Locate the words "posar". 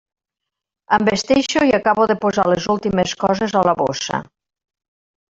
2.23-2.45